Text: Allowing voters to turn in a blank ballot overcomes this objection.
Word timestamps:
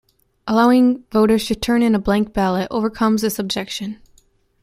Allowing 0.47 1.03
voters 1.11 1.45
to 1.45 1.53
turn 1.53 1.83
in 1.83 1.93
a 1.93 1.99
blank 1.99 2.33
ballot 2.33 2.67
overcomes 2.71 3.21
this 3.21 3.37
objection. 3.37 3.99